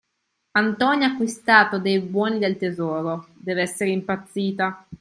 Antonia 0.55 1.05
ha 1.05 1.11
acquistato 1.11 1.77
dei 1.77 1.99
buoni 1.99 2.39
del 2.39 2.57
tesoro, 2.57 3.27
dev'essere 3.35 3.91
impazzita. 3.91 4.83